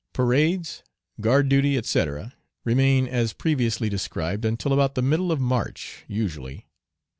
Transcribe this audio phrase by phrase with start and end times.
[0.13, 0.81] Parades,
[1.19, 6.65] guard duty, etc., remain as previously described until about the middle of March usually.